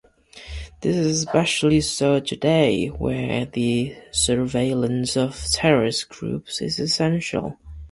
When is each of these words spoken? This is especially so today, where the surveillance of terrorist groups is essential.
This 0.81 0.95
is 0.97 1.19
especially 1.19 1.79
so 1.81 2.19
today, 2.19 2.87
where 2.87 3.45
the 3.45 3.95
surveillance 4.09 5.15
of 5.15 5.45
terrorist 5.51 6.09
groups 6.09 6.59
is 6.59 6.79
essential. 6.79 7.59